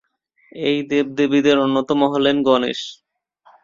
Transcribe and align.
এই 0.61 0.77
দেবদেবীদের 0.89 1.57
অন্যতম 1.57 1.99
হলেন 2.13 2.37
গণেশ। 2.43 2.79